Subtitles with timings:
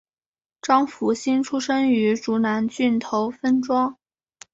[0.63, 3.99] 张福兴出生于竹南郡头分庄。